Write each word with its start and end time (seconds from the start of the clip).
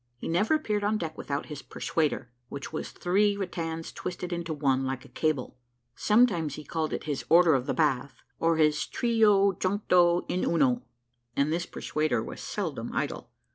He 0.17 0.27
never 0.27 0.55
appeared 0.55 0.83
on 0.83 0.97
deck 0.97 1.15
without 1.15 1.45
his 1.45 1.61
"persuader," 1.61 2.31
which 2.49 2.73
was 2.73 2.89
three 2.89 3.37
rattans 3.37 3.91
twisted 3.91 4.33
into 4.33 4.51
one, 4.51 4.83
like 4.83 5.05
a 5.05 5.09
cable; 5.09 5.59
sometimes 5.95 6.55
he 6.55 6.63
called 6.63 6.91
it 6.91 7.03
his 7.03 7.23
Order 7.29 7.53
of 7.53 7.67
the 7.67 7.75
Bath, 7.75 8.23
or 8.39 8.57
his 8.57 8.77
Tri_o_ 8.91 9.59
junct_o_ 9.59 10.25
in 10.27 10.43
uno; 10.43 10.81
and 11.35 11.53
this 11.53 11.67
persuader 11.67 12.23
was 12.23 12.41
seldom 12.41 12.91
idle. 12.91 13.29